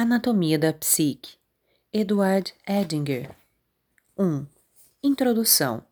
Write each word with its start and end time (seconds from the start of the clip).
Anatomia 0.00 0.56
da 0.56 0.72
Psique, 0.72 1.32
Edward 1.92 2.54
Edinger. 2.64 3.34
1. 4.16 4.46
Introdução. 5.02 5.82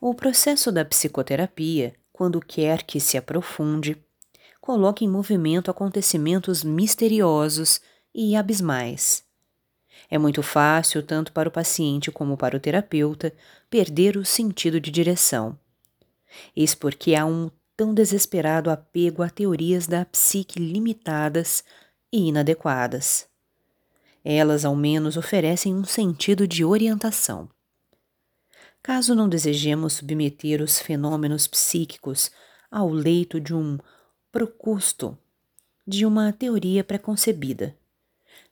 O 0.00 0.14
processo 0.14 0.70
da 0.70 0.84
psicoterapia, 0.84 1.92
quando 2.12 2.40
quer 2.40 2.84
que 2.84 3.00
se 3.00 3.18
aprofunde, 3.18 3.96
coloca 4.60 5.02
em 5.02 5.08
movimento 5.08 5.72
acontecimentos 5.72 6.62
misteriosos 6.62 7.80
e 8.14 8.36
abismais. 8.36 9.24
É 10.08 10.16
muito 10.16 10.40
fácil, 10.40 11.02
tanto 11.02 11.32
para 11.32 11.48
o 11.48 11.52
paciente 11.52 12.12
como 12.12 12.36
para 12.36 12.56
o 12.56 12.60
terapeuta, 12.60 13.34
perder 13.68 14.16
o 14.16 14.24
sentido 14.24 14.80
de 14.80 14.92
direção. 14.92 15.58
Eis 16.54 16.76
porque 16.76 17.16
há 17.16 17.26
um 17.26 17.50
tão 17.76 17.92
desesperado 17.92 18.70
apego 18.70 19.24
a 19.24 19.28
teorias 19.28 19.88
da 19.88 20.04
psique 20.04 20.60
limitadas 20.60 21.64
e 22.12 22.28
inadequadas. 22.28 23.28
Elas, 24.24 24.64
ao 24.64 24.74
menos, 24.74 25.16
oferecem 25.16 25.74
um 25.74 25.84
sentido 25.84 26.46
de 26.46 26.64
orientação. 26.64 27.48
Caso 28.82 29.14
não 29.14 29.28
desejemos 29.28 29.94
submeter 29.94 30.62
os 30.62 30.78
fenômenos 30.78 31.46
psíquicos 31.46 32.30
ao 32.70 32.88
leito 32.90 33.40
de 33.40 33.54
um 33.54 33.78
procusto, 34.30 35.16
de 35.86 36.04
uma 36.04 36.32
teoria 36.32 36.84
preconcebida, 36.84 37.76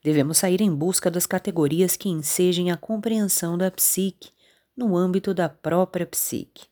devemos 0.07 0.39
sair 0.39 0.61
em 0.61 0.73
busca 0.73 1.11
das 1.11 1.27
categorias 1.27 1.97
que 1.97 2.09
ensejem 2.09 2.71
a 2.71 2.77
compreensão 2.77 3.59
da 3.59 3.73
psique 3.73 4.31
no 4.77 4.97
âmbito 4.97 5.35
da 5.35 5.49
própria 5.49 6.07
psique. 6.07 6.69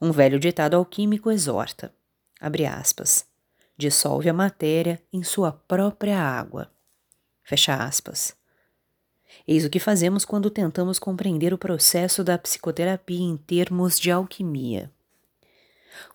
Um 0.00 0.10
velho 0.10 0.40
ditado 0.40 0.74
alquímico 0.74 1.30
exorta, 1.30 1.94
abre 2.40 2.64
aspas, 2.64 3.26
dissolve 3.82 4.28
a 4.28 4.32
matéria 4.32 5.02
em 5.12 5.24
sua 5.24 5.50
própria 5.50 6.18
água. 6.18 6.70
Fecha 7.42 7.74
aspas. 7.74 8.34
Eis 9.46 9.64
o 9.64 9.70
que 9.70 9.80
fazemos 9.80 10.24
quando 10.24 10.50
tentamos 10.50 10.98
compreender 11.00 11.52
o 11.52 11.58
processo 11.58 12.22
da 12.22 12.38
psicoterapia 12.38 13.20
em 13.20 13.36
termos 13.36 13.98
de 13.98 14.10
alquimia. 14.10 14.90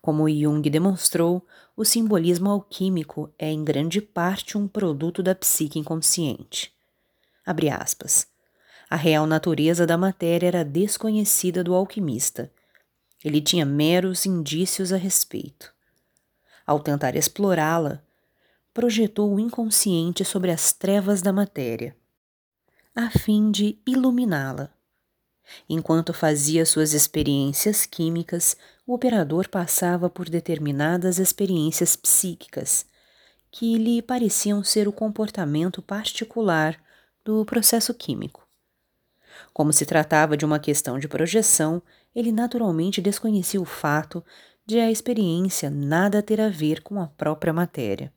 Como 0.01 0.29
Jung 0.29 0.67
demonstrou, 0.69 1.45
o 1.75 1.83
simbolismo 1.83 2.49
alquímico 2.49 3.31
é 3.37 3.51
em 3.51 3.63
grande 3.63 3.99
parte 4.01 4.57
um 4.57 4.67
produto 4.67 5.21
da 5.21 5.35
psique 5.35 5.77
inconsciente. 5.77 6.73
Abre 7.45 7.69
aspas. 7.69 8.27
A 8.89 8.95
real 8.95 9.27
natureza 9.27 9.85
da 9.85 9.97
matéria 9.97 10.47
era 10.47 10.63
desconhecida 10.63 11.63
do 11.63 11.75
alquimista. 11.75 12.49
Ele 13.23 13.41
tinha 13.41 13.65
meros 13.65 14.25
indícios 14.25 14.93
a 14.93 14.97
respeito. 14.97 15.76
Ao 16.67 16.81
tentar 16.81 17.15
explorá-la, 17.15 18.03
projetou 18.73 19.33
o 19.33 19.39
inconsciente 19.39 20.25
sobre 20.25 20.51
as 20.51 20.73
trevas 20.73 21.21
da 21.21 21.31
matéria, 21.31 21.95
a 22.93 23.09
fim 23.09 23.49
de 23.49 23.79
iluminá-la. 23.87 24.69
Enquanto 25.69 26.13
fazia 26.13 26.65
suas 26.65 26.91
experiências 26.91 27.85
químicas, 27.85 28.57
o 28.85 28.93
operador 28.93 29.47
passava 29.47 30.09
por 30.09 30.29
determinadas 30.29 31.19
experiências 31.19 31.95
psíquicas 31.95 32.85
que 33.49 33.77
lhe 33.77 34.01
pareciam 34.01 34.61
ser 34.61 34.89
o 34.89 34.93
comportamento 34.93 35.81
particular 35.81 36.77
do 37.23 37.45
processo 37.45 37.93
químico. 37.93 38.45
Como 39.53 39.71
se 39.71 39.85
tratava 39.85 40.35
de 40.35 40.43
uma 40.43 40.59
questão 40.59 40.99
de 40.99 41.07
projeção, 41.07 41.81
ele 42.13 42.31
naturalmente 42.31 43.01
desconhecia 43.01 43.61
o 43.61 43.65
fato 43.65 44.21
de 44.67 44.81
a 44.81 44.91
experiência 44.91 45.69
nada 45.69 46.21
ter 46.21 46.41
a 46.41 46.49
ver 46.49 46.83
com 46.83 46.99
a 46.99 47.07
própria 47.07 47.53
matéria. 47.53 48.11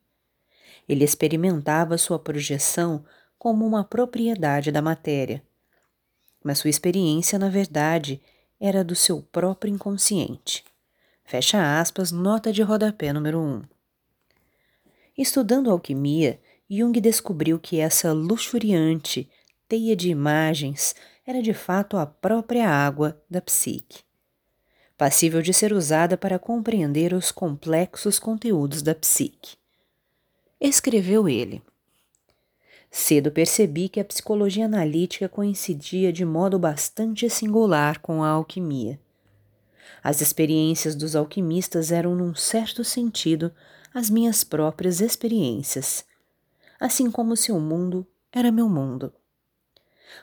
Ele 0.88 1.04
experimentava 1.04 1.96
sua 1.96 2.18
projeção 2.18 3.04
como 3.38 3.64
uma 3.64 3.84
propriedade 3.84 4.72
da 4.72 4.82
matéria, 4.82 5.44
mas 6.42 6.58
sua 6.58 6.68
experiência, 6.68 7.38
na 7.38 7.48
verdade, 7.48 8.20
era 8.58 8.82
do 8.82 8.96
seu 8.96 9.22
próprio 9.22 9.72
inconsciente. 9.72 10.64
Fecha 11.22 11.80
aspas, 11.80 12.10
nota 12.10 12.52
de 12.52 12.62
rodapé 12.62 13.12
número 13.12 13.38
1. 13.38 13.42
Um. 13.42 13.62
Estudando 15.16 15.70
alquimia, 15.70 16.40
Jung 16.68 17.00
descobriu 17.00 17.60
que 17.60 17.78
essa 17.78 18.12
luxuriante 18.12 19.30
teia 19.68 19.94
de 19.94 20.10
imagens 20.10 20.96
era 21.24 21.40
de 21.40 21.54
fato 21.54 21.96
a 21.96 22.06
própria 22.06 22.68
água 22.68 23.22
da 23.30 23.40
psique 23.40 24.09
passível 25.00 25.40
de 25.40 25.54
ser 25.54 25.72
usada 25.72 26.14
para 26.14 26.38
compreender 26.38 27.14
os 27.14 27.32
complexos 27.32 28.18
conteúdos 28.18 28.82
da 28.82 28.94
psique. 28.94 29.56
Escreveu 30.60 31.26
ele. 31.26 31.62
Cedo 32.90 33.30
percebi 33.30 33.88
que 33.88 33.98
a 33.98 34.04
psicologia 34.04 34.66
analítica 34.66 35.26
coincidia 35.26 36.12
de 36.12 36.22
modo 36.22 36.58
bastante 36.58 37.30
singular 37.30 38.00
com 38.00 38.22
a 38.22 38.28
alquimia. 38.28 39.00
As 40.04 40.20
experiências 40.20 40.94
dos 40.94 41.16
alquimistas 41.16 41.90
eram, 41.90 42.14
num 42.14 42.34
certo 42.34 42.84
sentido, 42.84 43.50
as 43.94 44.10
minhas 44.10 44.44
próprias 44.44 45.00
experiências, 45.00 46.04
assim 46.78 47.10
como 47.10 47.38
seu 47.38 47.58
mundo 47.58 48.06
era 48.30 48.52
meu 48.52 48.68
mundo. 48.68 49.10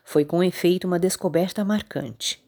Foi 0.03 0.23
com 0.23 0.43
efeito 0.43 0.85
uma 0.85 0.99
descoberta 0.99 1.65
marcante 1.65 2.45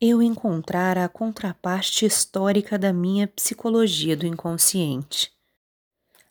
eu 0.00 0.22
encontrara 0.22 1.04
a 1.04 1.08
contraparte 1.10 2.06
histórica 2.06 2.78
da 2.78 2.90
minha 2.90 3.28
psicologia 3.28 4.16
do 4.16 4.26
inconsciente. 4.26 5.30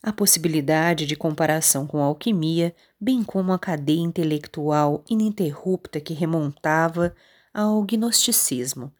A 0.01 0.11
possibilidade 0.11 1.05
de 1.05 1.15
comparação 1.15 1.85
com 1.85 2.01
a 2.01 2.05
alquimia, 2.05 2.75
bem 2.99 3.23
como 3.23 3.53
a 3.53 3.59
cadeia 3.59 3.99
intelectual 3.99 5.03
ininterrupta 5.07 5.99
que 5.99 6.15
remontava 6.15 7.15
ao 7.53 7.83
gnosticismo, 7.83 8.91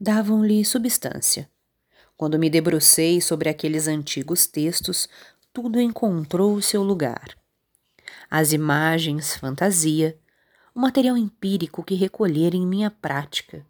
davam-lhe 0.00 0.64
substância. 0.64 1.48
Quando 2.16 2.40
me 2.40 2.50
debrucei 2.50 3.20
sobre 3.20 3.48
aqueles 3.48 3.86
antigos 3.86 4.48
textos, 4.48 5.08
tudo 5.52 5.80
encontrou 5.80 6.54
o 6.54 6.62
seu 6.62 6.82
lugar. 6.82 7.38
As 8.28 8.52
imagens, 8.52 9.36
fantasia, 9.36 10.18
o 10.74 10.80
material 10.80 11.16
empírico 11.16 11.84
que 11.84 11.94
recolhera 11.94 12.56
em 12.56 12.66
minha 12.66 12.90
prática, 12.90 13.64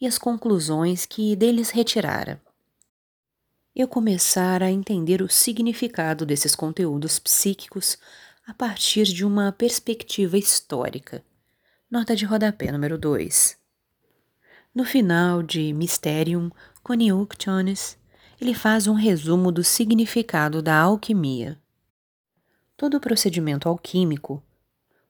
e 0.00 0.06
as 0.06 0.16
conclusões 0.16 1.04
que 1.04 1.36
deles 1.36 1.70
retirara. 1.70 2.40
Eu 3.76 3.86
começara 3.86 4.66
a 4.66 4.70
entender 4.70 5.22
o 5.22 5.28
significado 5.28 6.24
desses 6.24 6.54
conteúdos 6.54 7.18
psíquicos 7.18 7.98
a 8.46 8.54
partir 8.54 9.04
de 9.04 9.24
uma 9.24 9.52
perspectiva 9.52 10.36
histórica. 10.36 11.22
Nota 11.90 12.16
de 12.16 12.24
rodapé 12.24 12.72
número 12.72 12.98
2. 12.98 13.56
No 14.74 14.84
final 14.84 15.42
de 15.42 15.72
Mysterium 15.72 16.50
Coniunctionis, 16.82 17.96
ele 18.40 18.54
faz 18.54 18.86
um 18.86 18.94
resumo 18.94 19.52
do 19.52 19.62
significado 19.62 20.62
da 20.62 20.76
alquimia. 20.76 21.58
Todo 22.76 23.00
procedimento 23.00 23.68
alquímico 23.68 24.42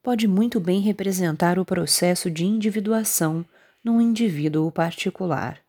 pode 0.03 0.27
muito 0.27 0.59
bem 0.59 0.81
representar 0.81 1.59
o 1.59 1.65
processo 1.65 2.31
de 2.31 2.45
individuação 2.45 3.47
num 3.83 4.01
indivíduo 4.01 4.71
particular. 4.71 5.61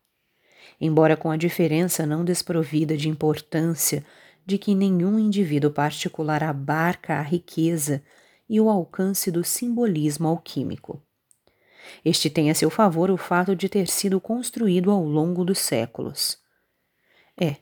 Embora 0.80 1.16
com 1.16 1.30
a 1.30 1.36
diferença 1.36 2.04
não 2.06 2.24
desprovida 2.24 2.96
de 2.96 3.08
importância 3.08 4.04
de 4.44 4.58
que 4.58 4.74
nenhum 4.74 5.18
indivíduo 5.18 5.70
particular 5.70 6.42
abarca 6.42 7.14
a 7.14 7.22
riqueza 7.22 8.02
e 8.48 8.60
o 8.60 8.68
alcance 8.68 9.30
do 9.30 9.44
simbolismo 9.44 10.28
alquímico. 10.28 11.02
Este 12.04 12.28
tem 12.28 12.50
a 12.50 12.54
seu 12.54 12.70
favor 12.70 13.10
o 13.10 13.16
fato 13.16 13.54
de 13.56 13.68
ter 13.68 13.88
sido 13.88 14.20
construído 14.20 14.90
ao 14.90 15.04
longo 15.04 15.44
dos 15.44 15.58
séculos. 15.58 16.38
É, 17.40 17.56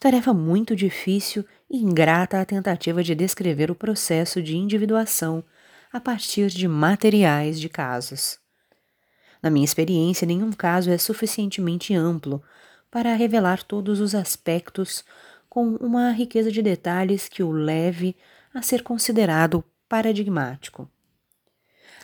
tarefa 0.00 0.32
muito 0.32 0.74
difícil 0.74 1.44
e 1.70 1.78
ingrata 1.78 2.40
a 2.40 2.44
tentativa 2.44 3.02
de 3.02 3.14
descrever 3.14 3.70
o 3.70 3.74
processo 3.74 4.42
de 4.42 4.56
individuação 4.56 5.44
a 5.92 6.00
partir 6.00 6.48
de 6.48 6.66
materiais 6.66 7.60
de 7.60 7.68
casos. 7.68 8.43
Na 9.44 9.50
minha 9.50 9.66
experiência, 9.66 10.26
nenhum 10.26 10.50
caso 10.52 10.90
é 10.90 10.96
suficientemente 10.96 11.94
amplo 11.94 12.42
para 12.90 13.14
revelar 13.14 13.62
todos 13.62 14.00
os 14.00 14.14
aspectos 14.14 15.04
com 15.50 15.74
uma 15.76 16.12
riqueza 16.12 16.50
de 16.50 16.62
detalhes 16.62 17.28
que 17.28 17.42
o 17.42 17.50
leve 17.50 18.16
a 18.54 18.62
ser 18.62 18.82
considerado 18.82 19.62
paradigmático. 19.86 20.88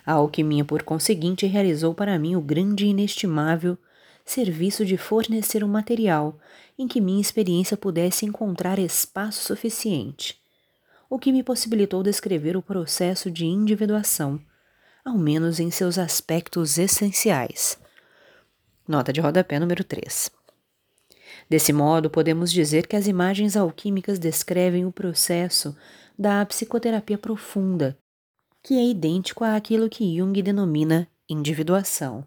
A 0.05 0.13
alquimia, 0.13 0.67
por 0.67 0.83
conseguinte, 0.83 1.47
realizou 1.47 1.95
para 1.95 2.19
mim 2.19 2.37
o 2.37 2.43
grande 2.43 2.85
e 2.85 2.91
inestimável 2.91 3.79
serviço 4.23 4.85
de 4.85 4.99
fornecer 4.99 5.65
um 5.65 5.69
material 5.69 6.39
em 6.79 6.87
que 6.87 7.01
minha 7.01 7.23
experiência 7.23 7.75
pudesse 7.75 8.27
encontrar 8.27 8.79
espaço 8.79 9.43
suficiente, 9.43 10.39
o 11.09 11.19
que 11.19 11.33
me 11.33 11.43
possibilitou 11.43 12.03
descrever 12.03 12.55
o 12.55 12.61
processo 12.61 13.31
de 13.31 13.47
individuação 13.47 14.39
ao 15.05 15.17
menos 15.17 15.61
em 15.61 15.71
seus 15.71 15.99
aspectos 15.99 16.79
essenciais. 16.79 17.79
Nota 18.87 19.13
de 19.13 19.21
rodapé 19.21 19.59
número 19.59 19.85
3. 19.85 20.31
Desse 21.49 21.73
modo, 21.73 22.11
podemos 22.11 22.53
dizer 22.53 22.87
que 22.87 22.97
as 22.97 23.07
imagens 23.07 23.57
alquímicas 23.57 24.19
descrevem 24.19 24.85
o 24.85 24.93
processo 24.93 25.77
da 26.19 26.45
psicoterapia 26.45 27.19
profunda, 27.19 27.99
que 28.63 28.75
é 28.75 28.85
idêntico 28.85 29.43
àquilo 29.43 29.89
que 29.89 30.17
Jung 30.17 30.41
denomina 30.43 31.09
individuação. 31.29 32.27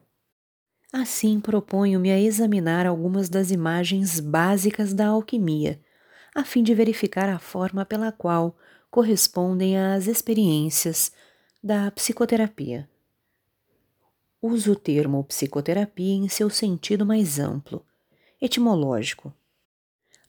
Assim, 0.91 1.39
proponho-me 1.39 2.11
a 2.11 2.19
examinar 2.19 2.85
algumas 2.85 3.29
das 3.29 3.51
imagens 3.51 4.19
básicas 4.19 4.93
da 4.93 5.07
alquimia, 5.07 5.79
a 6.35 6.43
fim 6.43 6.63
de 6.63 6.73
verificar 6.73 7.29
a 7.29 7.39
forma 7.39 7.85
pela 7.85 8.11
qual 8.11 8.57
correspondem 8.89 9.77
às 9.77 10.07
experiências 10.07 11.11
da 11.65 11.89
psicoterapia. 11.91 12.89
Uso 14.41 14.73
o 14.73 14.75
termo 14.75 15.23
psicoterapia 15.23 16.13
em 16.13 16.27
seu 16.27 16.49
sentido 16.49 17.05
mais 17.05 17.39
amplo, 17.39 17.85
etimológico. 18.41 19.33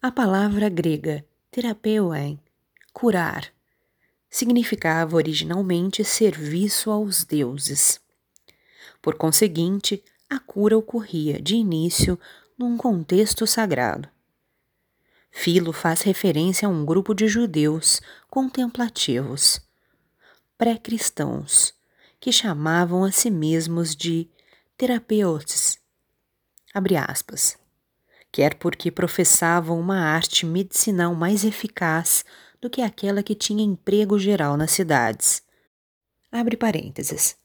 A 0.00 0.12
palavra 0.12 0.68
grega 0.68 1.26
terapeuein, 1.50 2.38
curar, 2.92 3.52
significava 4.30 5.16
originalmente 5.16 6.04
serviço 6.04 6.88
aos 6.92 7.24
deuses. 7.24 8.00
Por 9.02 9.16
conseguinte, 9.16 10.04
a 10.30 10.38
cura 10.38 10.78
ocorria, 10.78 11.42
de 11.42 11.56
início, 11.56 12.16
num 12.56 12.76
contexto 12.76 13.44
sagrado. 13.44 14.08
Filo 15.32 15.72
faz 15.72 16.02
referência 16.02 16.68
a 16.68 16.70
um 16.70 16.84
grupo 16.84 17.12
de 17.12 17.26
judeus 17.26 18.00
contemplativos, 18.30 19.60
pré-cristãos, 20.64 21.74
que 22.18 22.32
chamavam 22.32 23.04
a 23.04 23.12
si 23.12 23.30
mesmos 23.30 23.94
de 23.94 24.26
terapeutas, 24.78 25.78
abre 26.72 26.96
aspas, 26.96 27.58
quer 28.32 28.54
porque 28.54 28.90
professavam 28.90 29.78
uma 29.78 30.00
arte 30.00 30.46
medicinal 30.46 31.14
mais 31.14 31.44
eficaz 31.44 32.24
do 32.62 32.70
que 32.70 32.80
aquela 32.80 33.22
que 33.22 33.34
tinha 33.34 33.62
emprego 33.62 34.18
geral 34.18 34.56
nas 34.56 34.70
cidades. 34.70 35.42
Abre 36.32 36.56
parênteses. 36.56 37.36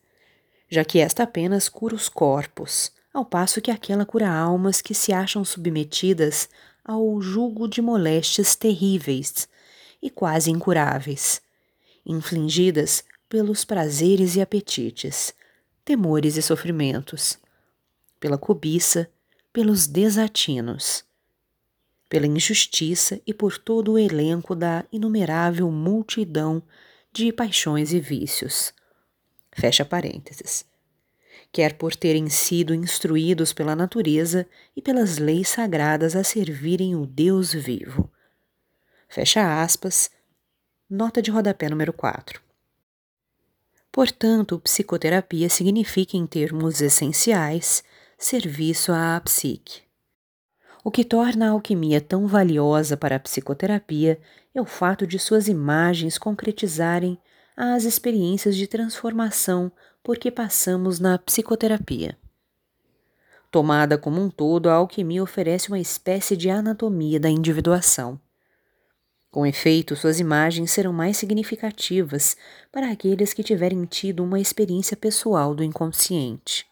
Já 0.69 0.86
que 0.86 1.00
esta 1.00 1.24
apenas 1.24 1.68
cura 1.68 1.95
os 1.95 2.07
corpos, 2.07 2.89
ao 3.13 3.25
passo 3.25 3.60
que 3.60 3.69
aquela 3.69 4.06
cura 4.06 4.31
almas 4.31 4.81
que 4.81 4.94
se 4.94 5.12
acham 5.12 5.44
submetidas 5.44 6.48
ao 6.86 7.19
jugo 7.19 7.68
de 7.68 7.81
moléstias 7.81 8.56
terríveis 8.56 9.45
e 10.01 10.10
quase 10.10 10.50
incuráveis, 10.51 11.42
infligidas 12.10 13.04
pelos 13.30 13.64
prazeres 13.64 14.36
e 14.36 14.42
apetites, 14.42 15.34
temores 15.86 16.36
e 16.36 16.42
sofrimentos, 16.42 17.38
pela 18.20 18.38
cobiça, 18.38 19.10
pelos 19.54 19.88
desatinos, 19.88 21.06
pela 22.10 22.28
injustiça 22.28 23.22
e 23.26 23.34
por 23.34 23.58
todo 23.58 23.94
o 23.94 24.00
elenco 24.00 24.56
da 24.56 24.84
inumerável 24.92 25.70
multidão 25.72 26.62
de 27.14 27.32
paixões 27.32 27.94
e 27.94 28.00
vícios 28.00 28.74
fecha 29.60 29.84
parênteses, 29.84 30.66
quer 31.52 31.74
por 31.74 31.96
terem 31.96 32.30
sido 32.30 32.74
instruídos 32.74 33.54
pela 33.54 33.76
natureza 33.76 34.48
e 34.76 34.82
pelas 34.82 35.18
leis 35.18 35.50
sagradas 35.50 36.16
a 36.16 36.24
servirem 36.24 36.96
o 36.96 37.06
Deus 37.06 37.54
vivo. 37.54 38.10
Fecha 39.08 39.62
aspas, 39.62 40.10
nota 40.89 41.21
de 41.21 41.30
rodapé 41.30 41.69
número 41.69 41.94
4. 41.94 42.41
Portanto, 43.91 44.59
psicoterapia 44.59 45.47
significa, 45.47 46.18
em 46.18 46.25
termos 46.25 46.81
essenciais, 46.81 47.83
serviço 48.18 48.91
à 48.91 49.21
psique. 49.24 49.83
O 50.83 50.89
que 50.89 51.03
torna 51.03 51.47
a 51.47 51.51
alquimia 51.51 52.01
tão 52.01 52.25
valiosa 52.25 52.97
para 52.97 53.18
a 53.18 53.19
psicoterapia 53.19 54.19
é 54.56 54.59
o 54.59 54.65
fato 54.65 55.06
de 55.06 55.19
suas 55.19 55.47
imagens 55.47 56.18
concretizarem 56.18 57.19
às 57.56 57.83
experiências 57.83 58.56
de 58.56 58.65
transformação 58.65 59.71
por 60.01 60.18
que 60.18 60.31
passamos 60.31 61.00
na 61.00 61.19
psicoterapia. 61.19 62.18
Tomada 63.51 63.97
como 63.97 64.19
um 64.21 64.30
todo, 64.30 64.69
a 64.69 64.74
alquimia 64.74 65.21
oferece 65.21 65.68
uma 65.68 65.80
espécie 65.80 66.36
de 66.36 66.50
anatomia 66.50 67.19
da 67.19 67.30
individuação. 67.30 68.19
Com 69.31 69.46
efeito, 69.46 69.96
suas 69.96 70.20
imagens 70.20 70.72
serão 70.72 70.92
mais 70.92 71.18
significativas 71.18 72.36
para 72.72 72.92
aqueles 72.92 73.31
que 73.31 73.44
tiverem 73.44 73.86
tido 73.86 74.24
uma 74.24 74.40
experiência 74.40 74.98
pessoal 74.98 75.54
do 75.54 75.64
inconsciente. 75.64 76.66